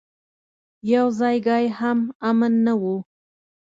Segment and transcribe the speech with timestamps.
[0.91, 1.99] يو ځايګى هم
[2.29, 2.83] امن نه و.